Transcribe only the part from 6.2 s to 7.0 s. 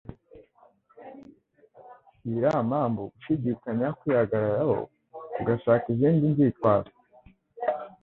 nzitwazo.